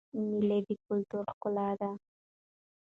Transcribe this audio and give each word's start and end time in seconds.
مېلې 0.27 0.59
د 0.67 0.69
کلتور 0.85 1.23
ښکلا 1.33 1.69
ده. 1.79 1.89